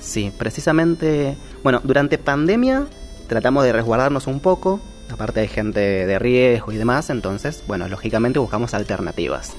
Sí, 0.00 0.32
precisamente, 0.38 1.36
bueno, 1.62 1.82
durante 1.84 2.16
pandemia 2.16 2.86
tratamos 3.26 3.64
de 3.64 3.74
resguardarnos 3.74 4.26
un 4.26 4.40
poco, 4.40 4.80
aparte 5.10 5.40
hay 5.40 5.48
gente 5.48 5.80
de 5.80 6.18
riesgo 6.18 6.72
y 6.72 6.78
demás, 6.78 7.10
entonces, 7.10 7.62
bueno, 7.66 7.88
lógicamente 7.88 8.38
buscamos 8.38 8.72
alternativas. 8.72 9.52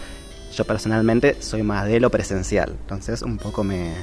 Yo 0.55 0.65
personalmente 0.65 1.37
soy 1.39 1.61
más 1.61 1.85
de 1.85 1.99
lo 1.99 2.09
presencial, 2.09 2.73
entonces 2.81 3.21
un 3.21 3.37
poco 3.37 3.63
me, 3.63 3.93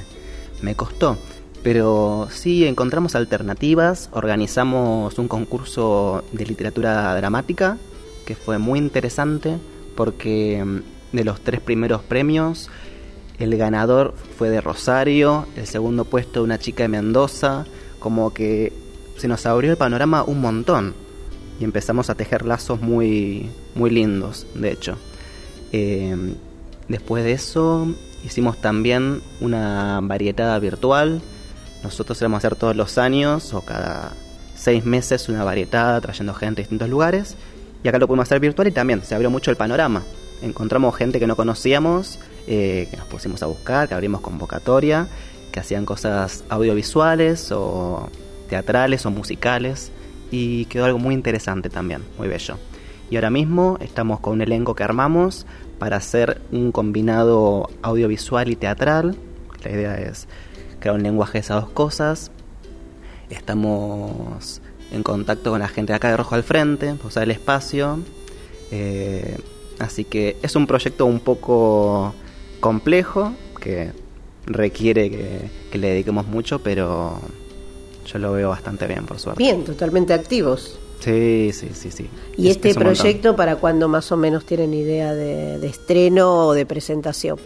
me 0.61 0.75
costó. 0.75 1.17
Pero 1.63 2.29
sí 2.31 2.65
encontramos 2.65 3.15
alternativas, 3.15 4.07
organizamos 4.13 5.19
un 5.19 5.27
concurso 5.27 6.23
de 6.31 6.45
literatura 6.45 7.13
dramática 7.17 7.77
que 8.25 8.35
fue 8.35 8.57
muy 8.57 8.79
interesante 8.79 9.57
porque 9.97 10.63
mm, 10.63 11.17
de 11.17 11.25
los 11.25 11.41
tres 11.41 11.59
primeros 11.59 12.03
premios 12.03 12.69
el 13.41 13.57
ganador 13.57 14.13
fue 14.37 14.49
de 14.49 14.61
Rosario, 14.61 15.47
el 15.55 15.65
segundo 15.65 16.05
puesto 16.05 16.39
de 16.39 16.45
una 16.45 16.59
chica 16.59 16.83
de 16.83 16.89
Mendoza, 16.89 17.65
como 17.99 18.33
que 18.33 18.71
se 19.17 19.27
nos 19.27 19.45
abrió 19.45 19.71
el 19.71 19.77
panorama 19.77 20.23
un 20.23 20.41
montón 20.41 20.93
y 21.59 21.63
empezamos 21.63 22.09
a 22.09 22.15
tejer 22.15 22.45
lazos 22.45 22.81
muy, 22.81 23.49
muy 23.75 23.89
lindos, 23.89 24.47
de 24.55 24.71
hecho. 24.71 24.97
Eh, 25.71 26.15
después 26.87 27.23
de 27.23 27.33
eso 27.33 27.87
hicimos 28.25 28.59
también 28.59 29.21
una 29.39 29.99
varietada 30.01 30.57
virtual. 30.59 31.21
Nosotros 31.83 32.17
solemos 32.17 32.39
hacer 32.39 32.55
todos 32.55 32.75
los 32.75 32.97
años 32.97 33.53
o 33.53 33.61
cada 33.61 34.13
seis 34.55 34.85
meses 34.85 35.29
una 35.29 35.43
varietada 35.43 35.99
trayendo 36.01 36.33
gente 36.33 36.61
a 36.61 36.63
distintos 36.63 36.89
lugares. 36.89 37.35
Y 37.83 37.87
acá 37.87 37.97
lo 37.97 38.07
pudimos 38.07 38.27
hacer 38.27 38.39
virtual 38.39 38.67
y 38.67 38.71
también 38.71 39.03
se 39.03 39.15
abrió 39.15 39.29
mucho 39.29 39.49
el 39.51 39.57
panorama. 39.57 40.03
Encontramos 40.41 40.95
gente 40.95 41.19
que 41.19 41.27
no 41.27 41.35
conocíamos 41.35 42.19
eh, 42.47 42.87
que 42.89 42.97
nos 42.97 43.05
pusimos 43.07 43.43
a 43.43 43.45
buscar, 43.45 43.87
que 43.87 43.93
abrimos 43.93 44.21
convocatoria, 44.21 45.07
que 45.51 45.59
hacían 45.59 45.85
cosas 45.85 46.43
audiovisuales 46.49 47.51
o 47.51 48.09
teatrales 48.49 49.05
o 49.05 49.11
musicales 49.11 49.91
y 50.31 50.65
quedó 50.65 50.85
algo 50.85 50.99
muy 50.99 51.13
interesante 51.13 51.69
también, 51.69 52.03
muy 52.17 52.27
bello. 52.27 52.57
Y 53.09 53.15
ahora 53.15 53.29
mismo 53.29 53.77
estamos 53.81 54.21
con 54.21 54.33
un 54.33 54.41
elenco 54.41 54.73
que 54.73 54.83
armamos 54.83 55.45
para 55.77 55.97
hacer 55.97 56.41
un 56.51 56.71
combinado 56.71 57.69
audiovisual 57.81 58.49
y 58.49 58.55
teatral. 58.55 59.17
La 59.63 59.71
idea 59.71 59.95
es 59.99 60.27
crear 60.79 60.95
un 60.95 61.03
lenguaje 61.03 61.33
de 61.33 61.39
esas 61.39 61.61
dos 61.61 61.71
cosas. 61.71 62.31
Estamos 63.29 64.61
en 64.91 65.03
contacto 65.03 65.51
con 65.51 65.59
la 65.59 65.67
gente 65.67 65.91
de 65.91 65.97
acá 65.97 66.09
de 66.09 66.17
Rojo 66.17 66.35
al 66.35 66.43
Frente, 66.43 66.95
usar 67.03 67.23
el 67.23 67.31
espacio. 67.31 67.99
Eh, 68.71 69.37
así 69.79 70.05
que 70.05 70.37
es 70.41 70.55
un 70.55 70.65
proyecto 70.65 71.05
un 71.05 71.19
poco 71.19 72.13
complejo, 72.61 73.33
que 73.59 73.91
requiere 74.45 75.09
que, 75.09 75.77
le 75.77 75.89
dediquemos 75.89 76.27
mucho, 76.27 76.63
pero 76.63 77.19
yo 78.05 78.19
lo 78.19 78.31
veo 78.31 78.49
bastante 78.49 78.87
bien, 78.87 79.05
por 79.05 79.19
suerte. 79.19 79.43
Bien, 79.43 79.65
totalmente 79.65 80.13
activos. 80.13 80.79
Sí, 80.99 81.51
sí, 81.53 81.69
sí, 81.73 81.91
sí. 81.91 82.09
¿Y 82.37 82.49
este 82.49 82.73
proyecto 82.75 83.35
para 83.35 83.55
cuándo 83.57 83.87
más 83.87 84.11
o 84.11 84.17
menos 84.17 84.45
tienen 84.45 84.73
idea 84.73 85.13
de, 85.13 85.65
estreno 85.65 86.47
o 86.47 86.53
de 86.53 86.65
presentación? 86.65 87.39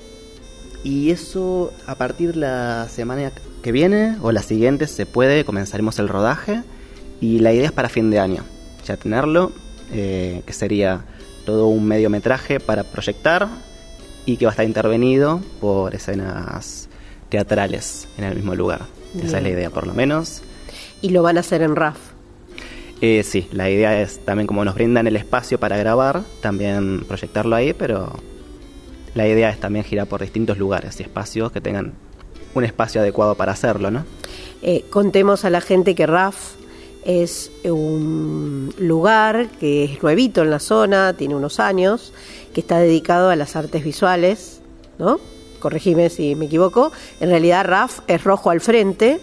Y 0.83 1.09
eso 1.09 1.71
a 1.87 1.95
partir 1.95 2.33
de 2.33 2.41
la 2.41 2.87
semana 2.89 3.31
que 3.63 3.71
viene 3.71 4.17
o 4.21 4.31
la 4.31 4.43
siguiente 4.43 4.85
se 4.87 5.05
puede, 5.05 5.45
comenzaremos 5.45 5.97
el 5.97 6.09
rodaje 6.09 6.61
y 7.21 7.39
la 7.39 7.53
idea 7.53 7.65
es 7.65 7.71
para 7.71 7.89
fin 7.89 8.11
de 8.11 8.19
año, 8.19 8.43
ya 8.85 8.97
tenerlo, 8.97 9.51
eh, 9.91 10.43
que 10.45 10.53
sería 10.53 11.05
todo 11.45 11.67
un 11.67 11.87
mediometraje 11.87 12.59
para 12.59 12.83
proyectar 12.83 13.47
y 14.25 14.37
que 14.37 14.45
va 14.45 14.51
a 14.51 14.53
estar 14.53 14.65
intervenido 14.65 15.41
por 15.61 15.95
escenas 15.95 16.89
teatrales 17.29 18.07
en 18.17 18.23
el 18.25 18.35
mismo 18.35 18.55
lugar. 18.55 18.81
Esa 19.21 19.37
es 19.37 19.43
la 19.43 19.49
idea, 19.49 19.69
por 19.69 19.87
lo 19.87 19.93
menos. 19.93 20.41
¿Y 21.01 21.09
lo 21.09 21.23
van 21.23 21.37
a 21.37 21.41
hacer 21.41 21.61
en 21.61 21.75
RAF? 21.75 21.97
Eh, 23.01 23.23
sí, 23.23 23.47
la 23.51 23.69
idea 23.69 24.01
es 24.01 24.19
también 24.19 24.47
como 24.47 24.63
nos 24.65 24.75
brindan 24.75 25.07
el 25.07 25.15
espacio 25.15 25.59
para 25.59 25.77
grabar, 25.77 26.23
también 26.41 27.03
proyectarlo 27.07 27.55
ahí, 27.55 27.73
pero 27.73 28.13
la 29.13 29.27
idea 29.27 29.49
es 29.49 29.59
también 29.59 29.85
girar 29.85 30.07
por 30.07 30.21
distintos 30.21 30.57
lugares 30.57 30.99
y 30.99 31.03
espacios 31.03 31.51
que 31.51 31.61
tengan 31.61 31.93
un 32.53 32.63
espacio 32.63 33.01
adecuado 33.01 33.35
para 33.35 33.51
hacerlo, 33.51 33.91
¿no? 33.91 34.05
Eh, 34.61 34.85
contemos 34.89 35.45
a 35.45 35.49
la 35.49 35.61
gente 35.61 35.93
que 35.93 36.07
RAF 36.07 36.55
es 37.05 37.51
un 37.63 38.73
lugar 38.79 39.47
que 39.59 39.83
es 39.83 40.01
nuevito 40.01 40.41
en 40.41 40.49
la 40.49 40.59
zona, 40.59 41.13
tiene 41.13 41.35
unos 41.35 41.59
años, 41.59 42.13
que 42.55 42.61
está 42.61 42.79
dedicado 42.79 43.29
a 43.29 43.35
las 43.35 43.57
artes 43.57 43.83
visuales, 43.83 44.61
¿no? 44.97 45.19
Corregime 45.59 46.09
si 46.09 46.35
me 46.35 46.45
equivoco. 46.45 46.93
En 47.19 47.29
realidad 47.29 47.65
RAF 47.65 47.99
es 48.07 48.23
rojo 48.23 48.49
al 48.49 48.61
frente 48.61 49.19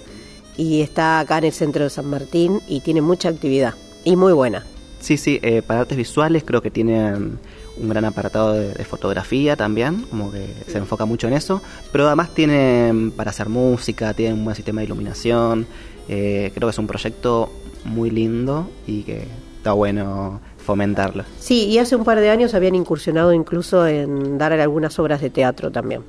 y 0.58 0.82
está 0.82 1.18
acá 1.18 1.38
en 1.38 1.44
el 1.44 1.52
centro 1.52 1.82
de 1.82 1.88
San 1.88 2.10
Martín 2.10 2.60
y 2.68 2.80
tiene 2.80 3.00
mucha 3.00 3.30
actividad 3.30 3.72
y 4.04 4.16
muy 4.16 4.34
buena. 4.34 4.66
Sí, 5.00 5.16
sí, 5.16 5.40
eh, 5.42 5.62
para 5.62 5.80
artes 5.80 5.96
visuales 5.96 6.44
creo 6.44 6.60
que 6.60 6.70
tienen 6.70 7.38
un 7.78 7.88
gran 7.88 8.04
apartado 8.04 8.52
de, 8.52 8.84
fotografía 8.84 9.56
también, 9.56 10.02
como 10.10 10.30
que 10.30 10.46
se 10.66 10.76
enfoca 10.76 11.06
mucho 11.06 11.26
en 11.26 11.32
eso, 11.32 11.62
pero 11.90 12.06
además 12.06 12.34
tienen 12.34 13.12
para 13.12 13.30
hacer 13.30 13.48
música, 13.48 14.12
tienen 14.12 14.40
un 14.40 14.44
buen 14.44 14.54
sistema 14.54 14.82
de 14.82 14.84
iluminación, 14.84 15.66
eh, 16.06 16.52
creo 16.54 16.68
que 16.68 16.72
es 16.72 16.78
un 16.78 16.86
proyecto 16.86 17.50
muy 17.86 18.10
lindo 18.10 18.68
y 18.86 19.04
que 19.04 19.26
está 19.56 19.72
bueno 19.72 20.40
fomentarlo. 20.62 21.24
Sí, 21.38 21.66
y 21.66 21.78
hace 21.78 21.96
un 21.96 22.04
par 22.04 22.20
de 22.20 22.30
años 22.30 22.54
habían 22.54 22.74
incursionado 22.74 23.32
incluso 23.32 23.86
en 23.86 24.38
dar 24.38 24.52
algunas 24.52 24.98
obras 24.98 25.20
de 25.20 25.30
teatro 25.30 25.70
también. 25.70 26.02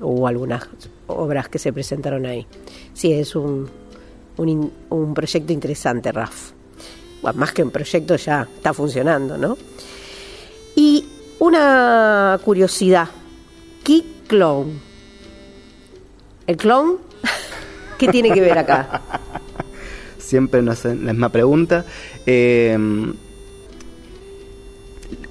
Hubo 0.00 0.26
algunas 0.26 0.68
obras 1.06 1.48
que 1.48 1.58
se 1.58 1.72
presentaron 1.72 2.26
ahí. 2.26 2.46
Sí, 2.92 3.12
es 3.12 3.34
un, 3.34 3.68
un, 4.36 5.14
proyecto 5.14 5.52
interesante, 5.52 6.12
Raf. 6.12 6.52
más 7.34 7.52
que 7.52 7.62
un 7.62 7.70
proyecto 7.70 8.16
ya 8.16 8.48
está 8.54 8.72
funcionando, 8.74 9.38
¿no? 9.38 9.56
Y 10.74 11.06
una 11.38 12.38
curiosidad, 12.44 13.08
¿qué 13.84 14.02
clone? 14.26 14.72
¿El 16.46 16.56
clon? 16.56 16.98
¿Qué 17.98 18.08
tiene 18.08 18.32
que 18.32 18.40
ver 18.40 18.58
acá? 18.58 19.00
Siempre 20.18 20.62
nos 20.62 20.78
hacen 20.78 21.04
la 21.06 21.12
misma 21.12 21.28
pregunta. 21.28 21.84
Eh, 22.26 22.76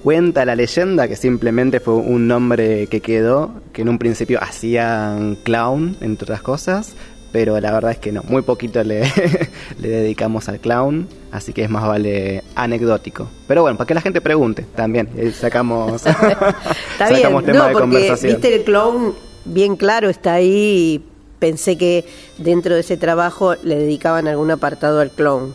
Cuenta 0.02 0.44
la 0.44 0.56
leyenda 0.56 1.06
que 1.06 1.14
simplemente 1.14 1.78
fue 1.78 1.94
un 1.94 2.26
nombre 2.26 2.88
que 2.88 3.00
quedó, 3.00 3.52
que 3.72 3.82
en 3.82 3.88
un 3.88 3.98
principio 3.98 4.42
hacían 4.42 5.36
clown, 5.36 5.96
entre 6.00 6.24
otras 6.24 6.42
cosas, 6.42 6.94
pero 7.30 7.58
la 7.60 7.72
verdad 7.72 7.92
es 7.92 7.98
que 7.98 8.10
no, 8.10 8.22
muy 8.24 8.42
poquito 8.42 8.82
le, 8.82 9.02
le 9.80 9.88
dedicamos 9.88 10.48
al 10.48 10.58
clown, 10.58 11.06
así 11.30 11.52
que 11.52 11.62
es 11.62 11.70
más 11.70 11.86
vale 11.86 12.42
anecdótico. 12.56 13.28
Pero 13.46 13.62
bueno, 13.62 13.78
para 13.78 13.86
que 13.86 13.94
la 13.94 14.00
gente 14.00 14.20
pregunte 14.20 14.66
también, 14.74 15.08
eh, 15.16 15.30
sacamos, 15.30 16.04
está 16.06 17.08
sacamos 17.08 17.44
tema 17.44 17.68
de 17.68 17.74
conversación. 17.74 18.32
Viste 18.32 18.54
el 18.54 18.64
clown 18.64 19.14
bien 19.44 19.76
claro 19.76 20.08
está 20.08 20.34
ahí 20.34 20.50
y 20.50 21.04
pensé 21.38 21.76
que 21.76 22.04
dentro 22.38 22.74
de 22.74 22.80
ese 22.80 22.96
trabajo 22.96 23.54
le 23.62 23.76
dedicaban 23.76 24.28
algún 24.28 24.50
apartado 24.50 25.00
al 25.00 25.10
clown. 25.10 25.54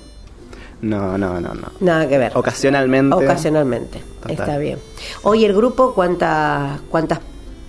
No, 0.82 1.18
no, 1.18 1.40
no, 1.40 1.54
no. 1.54 1.72
Nada 1.80 2.08
que 2.08 2.18
ver. 2.18 2.32
Ocasionalmente. 2.36 3.16
Ocasionalmente. 3.16 4.02
Está 4.30 4.58
bien. 4.58 4.80
Hoy 5.24 5.46
el 5.46 5.54
grupo, 5.54 5.94
¿cuántas, 5.94 6.82
cuántas 6.90 7.20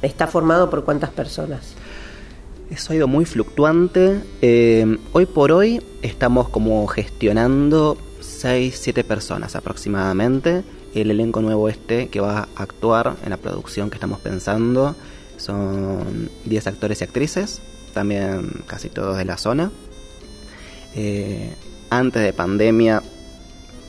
está 0.03 0.27
formado 0.27 0.69
por 0.69 0.85
cuántas 0.85 1.11
personas? 1.11 1.75
Eso 2.71 2.93
ha 2.93 2.97
ido 2.97 3.09
muy 3.09 3.25
fluctuante. 3.25 4.21
Eh, 4.43 4.99
hoy 5.13 5.27
por 5.27 5.53
hoy 5.53 5.83
estamos 6.03 6.49
como 6.51 6.87
gestionando 6.87 7.97
6, 8.21 8.79
7 8.79 9.05
personas 9.05 9.57
aproximadamente. 9.57 10.63
El 10.95 11.11
elenco 11.11 11.41
nuevo 11.41 11.69
este 11.69 12.09
que 12.09 12.21
va 12.21 12.49
a 12.57 12.63
actuar 12.63 13.17
en 13.25 13.31
la 13.31 13.37
producción 13.37 13.89
que 13.89 13.97
estamos 13.97 14.21
pensando 14.21 14.97
son 15.39 16.31
10 16.45 16.67
actores 16.67 17.01
y 17.01 17.05
actrices, 17.05 17.61
también 17.95 18.51
casi 18.67 18.89
todos 18.89 19.17
de 19.17 19.25
la 19.25 19.39
zona. 19.39 19.71
Eh, 20.95 21.55
antes 21.91 22.23
de 22.23 22.33
pandemia 22.33 23.03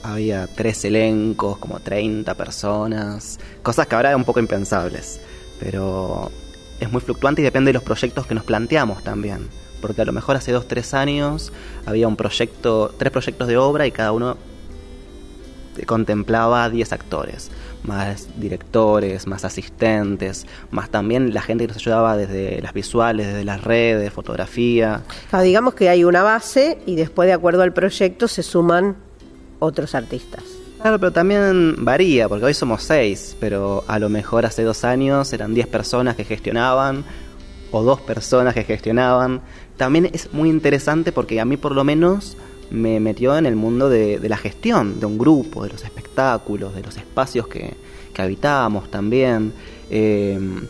había 0.04 0.48
tres 0.48 0.86
elencos, 0.86 1.58
como 1.58 1.80
30 1.80 2.34
personas, 2.36 3.40
cosas 3.62 3.88
que 3.88 3.96
ahora 3.96 4.12
es 4.12 4.16
un 4.16 4.24
poco 4.24 4.40
impensables, 4.40 5.20
pero 5.60 6.32
es 6.80 6.92
muy 6.92 7.02
fluctuante 7.02 7.42
y 7.42 7.44
depende 7.44 7.70
de 7.70 7.74
los 7.74 7.84
proyectos 7.84 8.26
que 8.26 8.36
nos 8.36 8.44
planteamos 8.44 9.04
también, 9.04 9.50
porque 9.82 10.02
a 10.02 10.06
lo 10.06 10.14
mejor 10.14 10.38
hace 10.38 10.52
dos, 10.52 10.68
tres 10.68 10.94
años 10.94 11.52
había 11.86 12.08
un 12.08 12.16
proyecto, 12.16 12.94
tres 12.98 13.12
proyectos 13.12 13.48
de 13.48 13.58
obra 13.58 13.88
y 13.88 13.92
cada 13.92 14.12
uno 14.12 14.38
contemplaba 15.86 16.70
10 16.70 16.94
actores. 16.94 17.52
Más 17.90 18.30
directores, 18.40 19.28
más 19.28 19.44
asistentes, 19.44 20.46
más 20.72 20.90
también 20.90 21.34
la 21.34 21.42
gente 21.42 21.66
que 21.66 21.74
nos 21.74 21.78
ayudaba 21.78 22.16
desde 22.16 22.62
las 22.62 22.74
visuales, 22.74 23.28
desde 23.28 23.44
las 23.44 23.62
redes, 23.64 24.14
fotografía. 24.14 25.02
digamos 25.44 25.74
que 25.74 25.90
hay 25.90 26.04
una 26.04 26.24
base 26.24 26.78
y 26.86 26.96
después 26.96 27.28
de 27.28 27.34
acuerdo 27.34 27.64
al 27.64 27.74
proyecto 27.74 28.28
se 28.28 28.44
suman 28.44 28.96
otros 29.60 29.96
artistas. 29.96 30.44
Claro, 30.82 30.98
pero 31.00 31.12
también 31.12 31.76
varía, 31.80 32.30
porque 32.30 32.46
hoy 32.46 32.54
somos 32.54 32.84
seis, 32.84 33.36
pero 33.40 33.84
a 33.88 34.00
lo 34.00 34.08
mejor 34.08 34.46
hace 34.46 34.64
dos 34.64 34.86
años 34.86 35.34
eran 35.34 35.54
diez 35.54 35.68
personas 35.68 36.16
que 36.16 36.24
gestionaban, 36.24 37.04
o 37.72 37.84
dos 37.84 38.02
personas 38.02 38.54
que 38.54 38.64
gestionaban. 38.64 39.42
También 39.78 40.10
es 40.14 40.34
muy 40.34 40.50
interesante 40.50 41.12
porque 41.12 41.40
a 41.40 41.46
mí 41.46 41.58
por 41.58 41.74
lo 41.74 41.84
menos 41.84 42.38
me 42.72 43.00
metió 43.00 43.38
en 43.38 43.46
el 43.46 43.56
mundo 43.56 43.90
de, 43.90 44.20
la 44.28 44.38
gestión 44.38 45.00
de 45.00 45.06
un 45.06 45.18
grupo, 45.18 45.64
de 45.64 45.70
los 45.70 45.84
espectáculos, 45.84 46.76
de 46.76 46.84
los 46.84 46.98
espacios 46.98 47.48
que, 47.48 47.74
que 48.14 48.22
habitábamos 48.22 48.90
también, 48.92 49.54
em, 49.90 50.62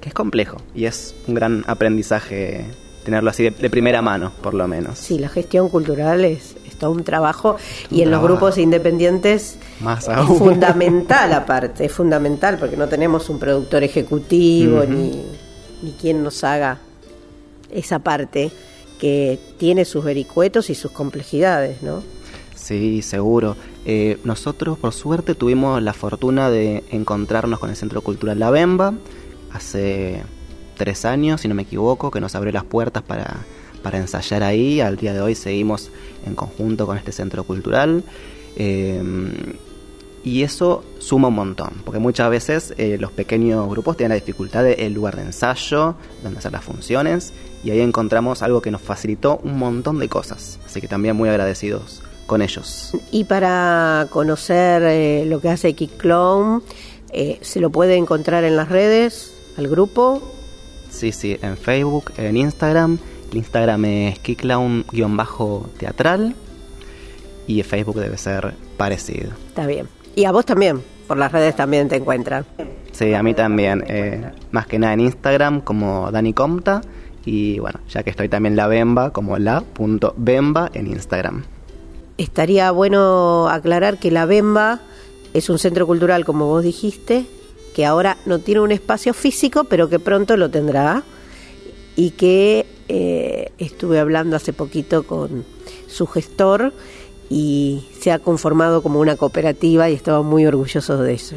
que 0.00 0.08
es 0.08 0.14
complejo 0.14 0.58
y 0.74 0.86
es 0.86 1.14
un 1.26 1.34
gran 1.34 1.64
aprendizaje 1.66 2.66
tenerlo 3.04 3.30
así 3.30 3.50
de, 3.50 3.70
primera 3.70 4.00
mano, 4.02 4.32
por 4.42 4.54
lo 4.54 4.66
menos. 4.66 4.98
Sí, 4.98 5.18
la 5.18 5.28
gestión 5.28 5.68
cultural 5.68 6.24
es, 6.24 6.56
todo 6.78 6.90
un 6.90 7.04
trabajo 7.04 7.56
y 7.88 8.02
en 8.02 8.10
los 8.10 8.20
grupos 8.20 8.58
independientes 8.58 9.58
Más 9.78 10.08
es 10.08 10.24
fundamental 10.26 11.32
aparte, 11.34 11.84
es 11.84 11.92
fundamental 11.92 12.58
porque 12.58 12.76
no 12.76 12.88
tenemos 12.88 13.28
un 13.30 13.38
productor 13.38 13.84
ejecutivo 13.84 14.82
ni, 14.84 15.22
ni 15.82 15.92
quien 15.92 16.24
nos 16.24 16.42
haga 16.42 16.78
esa 17.70 18.00
parte 18.00 18.50
que 18.98 19.38
tiene 19.58 19.84
sus 19.84 20.04
vericuetos 20.04 20.70
y 20.70 20.74
sus 20.74 20.90
complejidades, 20.90 21.82
¿no? 21.82 22.02
Sí, 22.54 23.02
seguro. 23.02 23.56
Eh, 23.84 24.18
nosotros, 24.24 24.78
por 24.78 24.92
suerte, 24.92 25.34
tuvimos 25.34 25.82
la 25.82 25.92
fortuna 25.92 26.50
de 26.50 26.84
encontrarnos 26.90 27.58
con 27.58 27.70
el 27.70 27.76
Centro 27.76 28.00
Cultural 28.00 28.38
La 28.38 28.50
Bemba 28.50 28.94
hace 29.52 30.22
tres 30.76 31.04
años, 31.04 31.42
si 31.42 31.48
no 31.48 31.54
me 31.54 31.62
equivoco, 31.62 32.10
que 32.10 32.20
nos 32.20 32.34
abrió 32.34 32.52
las 32.52 32.64
puertas 32.64 33.02
para, 33.02 33.36
para 33.82 33.98
ensayar 33.98 34.42
ahí. 34.42 34.80
Al 34.80 34.96
día 34.96 35.12
de 35.12 35.20
hoy 35.20 35.34
seguimos 35.34 35.90
en 36.24 36.34
conjunto 36.34 36.86
con 36.86 36.96
este 36.96 37.12
centro 37.12 37.44
cultural. 37.44 38.02
Eh, 38.56 39.02
y 40.24 40.42
eso 40.42 40.82
suma 40.98 41.28
un 41.28 41.34
montón, 41.34 41.82
porque 41.84 42.00
muchas 42.00 42.30
veces 42.30 42.74
eh, 42.78 42.96
los 42.98 43.12
pequeños 43.12 43.68
grupos 43.68 43.98
tienen 43.98 44.08
la 44.08 44.14
dificultad 44.14 44.64
del 44.64 44.94
lugar 44.94 45.16
de 45.16 45.22
ensayo, 45.22 45.96
donde 46.22 46.38
hacer 46.38 46.50
las 46.50 46.64
funciones, 46.64 47.34
y 47.64 47.70
ahí 47.70 47.80
encontramos 47.80 48.42
algo 48.42 48.60
que 48.60 48.70
nos 48.70 48.82
facilitó 48.82 49.40
un 49.42 49.58
montón 49.58 49.98
de 49.98 50.08
cosas. 50.08 50.60
Así 50.66 50.80
que 50.80 50.88
también 50.88 51.16
muy 51.16 51.30
agradecidos 51.30 52.02
con 52.26 52.42
ellos. 52.42 52.92
Y 53.10 53.24
para 53.24 54.06
conocer 54.10 54.82
eh, 54.82 55.24
lo 55.26 55.40
que 55.40 55.48
hace 55.48 55.72
Kick 55.74 55.96
Clown, 55.96 56.62
eh, 57.12 57.38
¿se 57.40 57.60
lo 57.60 57.70
puede 57.70 57.96
encontrar 57.96 58.44
en 58.44 58.56
las 58.56 58.68
redes, 58.68 59.34
al 59.56 59.68
grupo? 59.68 60.22
Sí, 60.90 61.12
sí, 61.12 61.38
en 61.42 61.56
Facebook, 61.56 62.12
en 62.18 62.36
Instagram. 62.36 62.98
El 63.30 63.38
Instagram 63.38 63.84
es 63.86 64.18
kickclown-teatral 64.20 66.34
y 67.46 67.60
en 67.60 67.66
Facebook 67.66 67.98
debe 67.98 68.18
ser 68.18 68.52
parecido. 68.76 69.30
Está 69.48 69.66
bien. 69.66 69.88
Y 70.14 70.26
a 70.26 70.32
vos 70.32 70.46
también, 70.46 70.80
por 71.08 71.16
las 71.16 71.32
redes 71.32 71.56
también 71.56 71.88
te 71.88 71.96
encuentran. 71.96 72.46
Sí, 72.92 73.12
a 73.12 73.24
mí 73.24 73.34
también. 73.34 73.82
Eh, 73.88 74.30
más 74.52 74.68
que 74.68 74.78
nada 74.78 74.92
en 74.92 75.00
Instagram 75.00 75.62
como 75.62 76.12
Dani 76.12 76.32
Comta. 76.32 76.80
Y 77.24 77.58
bueno, 77.58 77.80
ya 77.88 78.02
que 78.02 78.10
estoy 78.10 78.28
también 78.28 78.56
la 78.56 78.66
Bemba 78.66 79.10
como 79.10 79.38
la.bemba 79.38 80.70
en 80.74 80.86
Instagram. 80.88 81.44
Estaría 82.18 82.70
bueno 82.70 83.48
aclarar 83.48 83.98
que 83.98 84.10
la 84.10 84.26
Bemba 84.26 84.80
es 85.32 85.48
un 85.48 85.58
centro 85.58 85.86
cultural, 85.86 86.24
como 86.24 86.46
vos 86.46 86.62
dijiste, 86.62 87.26
que 87.74 87.84
ahora 87.84 88.18
no 88.26 88.38
tiene 88.38 88.60
un 88.60 88.72
espacio 88.72 89.14
físico, 89.14 89.64
pero 89.64 89.88
que 89.88 89.98
pronto 89.98 90.36
lo 90.36 90.50
tendrá. 90.50 91.02
Y 91.96 92.10
que 92.10 92.66
eh, 92.88 93.52
estuve 93.58 93.98
hablando 93.98 94.36
hace 94.36 94.52
poquito 94.52 95.04
con 95.04 95.44
su 95.86 96.06
gestor 96.06 96.72
y 97.30 97.86
se 98.00 98.12
ha 98.12 98.18
conformado 98.18 98.82
como 98.82 99.00
una 99.00 99.16
cooperativa 99.16 99.88
y 99.88 99.94
estaba 99.94 100.22
muy 100.22 100.44
orgulloso 100.46 100.98
de 100.98 101.14
eso. 101.14 101.36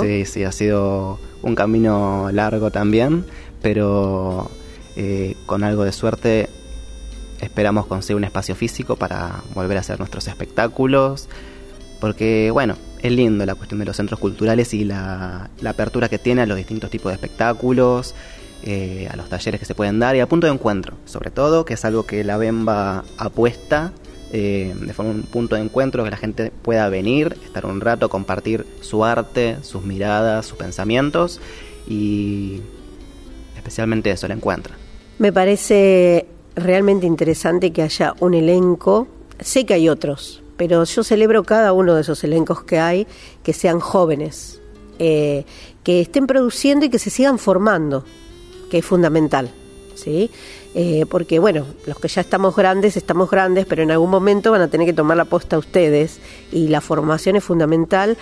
Sí, 0.00 0.24
sí, 0.24 0.44
ha 0.44 0.52
sido 0.52 1.18
un 1.42 1.54
camino 1.54 2.30
largo 2.32 2.70
también, 2.70 3.24
pero 3.60 4.48
eh, 4.96 5.36
con 5.46 5.64
algo 5.64 5.84
de 5.84 5.92
suerte 5.92 6.48
esperamos 7.40 7.86
conseguir 7.86 8.16
un 8.16 8.24
espacio 8.24 8.54
físico 8.54 8.96
para 8.96 9.42
volver 9.54 9.76
a 9.76 9.80
hacer 9.80 9.98
nuestros 9.98 10.28
espectáculos, 10.28 11.28
porque 12.00 12.50
bueno, 12.52 12.76
es 13.02 13.12
lindo 13.12 13.44
la 13.44 13.54
cuestión 13.54 13.80
de 13.80 13.84
los 13.84 13.96
centros 13.96 14.20
culturales 14.20 14.72
y 14.74 14.84
la, 14.84 15.50
apertura 15.66 16.08
que 16.08 16.18
tiene 16.18 16.42
a 16.42 16.46
los 16.46 16.56
distintos 16.56 16.90
tipos 16.90 17.10
de 17.10 17.14
espectáculos, 17.14 18.14
eh, 18.62 19.08
a 19.10 19.16
los 19.16 19.28
talleres 19.28 19.58
que 19.58 19.66
se 19.66 19.74
pueden 19.74 19.98
dar 19.98 20.14
y 20.14 20.20
a 20.20 20.28
punto 20.28 20.46
de 20.46 20.52
encuentro, 20.52 20.96
sobre 21.04 21.30
todo, 21.30 21.64
que 21.64 21.74
es 21.74 21.84
algo 21.84 22.06
que 22.06 22.22
la 22.22 22.36
Bemba 22.36 23.04
apuesta 23.18 23.92
eh, 24.34 24.74
de 24.80 24.94
forma 24.94 25.10
un 25.10 25.22
punto 25.24 25.56
de 25.56 25.62
encuentro 25.62 26.04
que 26.04 26.10
la 26.10 26.16
gente 26.16 26.50
pueda 26.62 26.88
venir, 26.88 27.36
estar 27.44 27.66
un 27.66 27.80
rato, 27.80 28.08
compartir 28.08 28.64
su 28.80 29.04
arte, 29.04 29.58
sus 29.62 29.82
miradas, 29.82 30.46
sus 30.46 30.56
pensamientos 30.56 31.38
y 31.86 32.60
especialmente 33.56 34.10
eso, 34.10 34.26
el 34.26 34.32
encuentro. 34.32 34.81
Me 35.18 35.32
parece 35.32 36.26
realmente 36.56 37.06
interesante 37.06 37.72
que 37.72 37.82
haya 37.82 38.14
un 38.20 38.34
elenco, 38.34 39.06
sé 39.40 39.64
que 39.66 39.74
hay 39.74 39.88
otros, 39.88 40.42
pero 40.56 40.84
yo 40.84 41.04
celebro 41.04 41.44
cada 41.44 41.72
uno 41.72 41.94
de 41.94 42.02
esos 42.02 42.22
elencos 42.24 42.64
que 42.64 42.78
hay, 42.78 43.06
que 43.42 43.52
sean 43.52 43.80
jóvenes, 43.80 44.60
eh, 44.98 45.44
que 45.84 46.00
estén 46.00 46.26
produciendo 46.26 46.86
y 46.86 46.90
que 46.90 46.98
se 46.98 47.10
sigan 47.10 47.38
formando, 47.38 48.04
que 48.70 48.78
es 48.78 48.84
fundamental. 48.84 49.50
¿sí? 49.94 50.30
Eh, 50.74 51.04
porque 51.08 51.38
bueno, 51.38 51.66
los 51.86 51.98
que 51.98 52.08
ya 52.08 52.20
estamos 52.22 52.56
grandes, 52.56 52.96
estamos 52.96 53.30
grandes, 53.30 53.66
pero 53.66 53.82
en 53.82 53.90
algún 53.90 54.10
momento 54.10 54.50
van 54.50 54.62
a 54.62 54.68
tener 54.68 54.86
que 54.86 54.92
tomar 54.92 55.16
la 55.16 55.24
posta 55.24 55.58
ustedes 55.58 56.18
y 56.50 56.68
la 56.68 56.80
formación 56.80 57.36
es 57.36 57.44
fundamental 57.44 58.16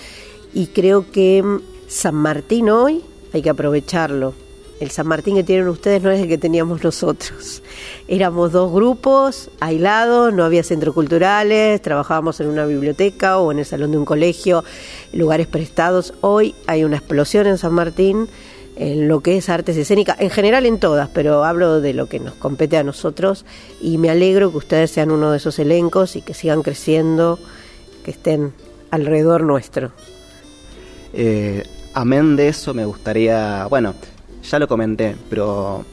y 0.52 0.66
creo 0.68 1.10
que 1.10 1.42
mm, 1.42 1.60
San 1.88 2.16
Martín 2.16 2.70
hoy 2.70 3.02
hay 3.32 3.42
que 3.42 3.50
aprovecharlo. 3.50 4.34
El 4.80 4.90
San 4.90 5.06
Martín 5.06 5.36
que 5.36 5.44
tienen 5.44 5.68
ustedes 5.68 6.02
no 6.02 6.10
es 6.10 6.22
el 6.22 6.28
que 6.28 6.38
teníamos 6.38 6.82
nosotros. 6.82 7.62
Éramos 8.08 8.50
dos 8.50 8.72
grupos 8.72 9.50
aislados, 9.60 10.32
no 10.32 10.42
había 10.42 10.62
centros 10.62 10.94
culturales, 10.94 11.82
trabajábamos 11.82 12.40
en 12.40 12.48
una 12.48 12.64
biblioteca 12.64 13.38
o 13.38 13.52
en 13.52 13.58
el 13.58 13.66
salón 13.66 13.92
de 13.92 13.98
un 13.98 14.06
colegio, 14.06 14.64
lugares 15.12 15.46
prestados. 15.46 16.14
Hoy 16.22 16.54
hay 16.66 16.84
una 16.84 16.96
explosión 16.96 17.46
en 17.46 17.58
San 17.58 17.74
Martín 17.74 18.26
en 18.76 19.06
lo 19.06 19.20
que 19.20 19.36
es 19.36 19.50
artes 19.50 19.76
escénicas, 19.76 20.16
en 20.18 20.30
general 20.30 20.64
en 20.64 20.80
todas, 20.80 21.10
pero 21.10 21.44
hablo 21.44 21.82
de 21.82 21.92
lo 21.92 22.06
que 22.06 22.18
nos 22.18 22.32
compete 22.32 22.78
a 22.78 22.82
nosotros 22.82 23.44
y 23.82 23.98
me 23.98 24.08
alegro 24.08 24.50
que 24.50 24.56
ustedes 24.56 24.90
sean 24.90 25.10
uno 25.10 25.30
de 25.30 25.36
esos 25.36 25.58
elencos 25.58 26.16
y 26.16 26.22
que 26.22 26.32
sigan 26.32 26.62
creciendo, 26.62 27.38
que 28.02 28.12
estén 28.12 28.54
alrededor 28.90 29.42
nuestro. 29.42 29.92
Eh, 31.12 31.64
amén 31.92 32.36
de 32.36 32.48
eso 32.48 32.72
me 32.72 32.86
gustaría, 32.86 33.66
bueno, 33.66 33.94
ya 34.42 34.58
lo 34.58 34.68
comenté, 34.68 35.16
pero 35.28 35.84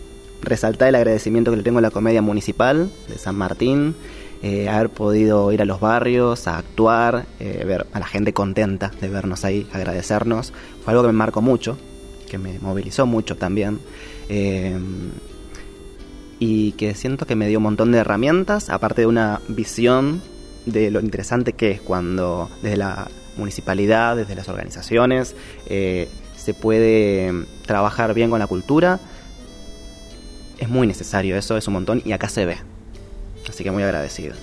resaltar 0.41 0.89
el 0.89 0.95
agradecimiento 0.95 1.51
que 1.51 1.57
le 1.57 1.63
tengo 1.63 1.79
a 1.79 1.81
la 1.81 1.91
comedia 1.91 2.21
municipal 2.21 2.89
de 3.07 3.17
San 3.17 3.36
Martín, 3.36 3.95
eh, 4.43 4.69
haber 4.69 4.89
podido 4.89 5.51
ir 5.51 5.62
a 5.62 5.65
los 5.65 5.79
barrios, 5.79 6.47
a 6.47 6.57
actuar, 6.57 7.25
eh, 7.39 7.63
ver 7.65 7.88
a 7.91 7.99
la 7.99 8.05
gente 8.05 8.33
contenta 8.33 8.91
de 9.01 9.10
vernos 9.10 9.43
ahí, 9.43 9.67
agradecernos, 9.73 10.53
fue 10.83 10.93
algo 10.93 11.03
que 11.03 11.07
me 11.07 11.17
marcó 11.17 11.41
mucho, 11.41 11.77
que 12.29 12.38
me 12.38 12.60
movilizó 12.60 13.05
mucho 13.05 13.36
también. 13.36 13.79
Eh, 14.29 14.77
y 16.39 16.73
que 16.73 16.93
siento 16.93 17.25
que 17.25 17.36
me 17.36 17.47
dio 17.47 17.57
un 17.57 17.63
montón 17.63 17.91
de 17.91 17.97
herramientas, 17.97 18.69
aparte 18.69 19.01
de 19.01 19.07
una 19.07 19.41
visión 19.47 20.21
de 20.67 20.91
lo 20.91 20.99
interesante 20.99 21.53
que 21.53 21.71
es 21.71 21.81
cuando 21.81 22.47
desde 22.62 22.77
la 22.77 23.07
municipalidad, 23.38 24.15
desde 24.15 24.36
las 24.36 24.47
organizaciones, 24.47 25.36
se 26.47 26.53
puede 26.53 27.45
trabajar 27.65 28.13
bien 28.13 28.29
con 28.29 28.39
la 28.39 28.47
cultura. 28.47 29.01
Es 30.57 30.69
muy 30.69 30.88
necesario 30.88 31.36
eso, 31.36 31.57
es 31.57 31.67
un 31.67 31.73
montón 31.73 32.01
y 32.05 32.13
acá 32.13 32.29
se 32.29 32.45
ve. 32.45 32.55
Así 33.49 33.65
que 33.65 33.71
muy 33.71 33.83
agradecido. 33.83 34.33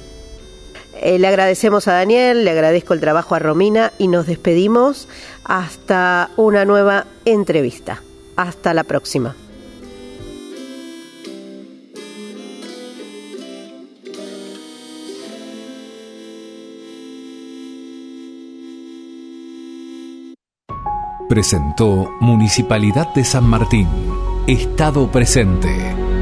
Eh, 1.00 1.18
le 1.18 1.26
agradecemos 1.26 1.88
a 1.88 1.94
Daniel, 1.94 2.44
le 2.44 2.50
agradezco 2.50 2.92
el 2.92 3.00
trabajo 3.00 3.34
a 3.34 3.38
Romina 3.38 3.90
y 3.96 4.08
nos 4.08 4.26
despedimos 4.26 5.08
hasta 5.44 6.28
una 6.36 6.66
nueva 6.66 7.06
entrevista. 7.24 8.02
Hasta 8.36 8.74
la 8.74 8.84
próxima. 8.84 9.34
Presentó 21.34 22.12
Municipalidad 22.20 23.12
de 23.12 23.24
San 23.24 23.42
Martín. 23.42 23.88
Estado 24.46 25.10
presente. 25.10 26.13